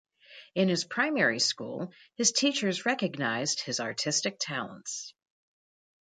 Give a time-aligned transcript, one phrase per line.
[0.55, 5.13] In his primary school his teachers recognized his artistic talents.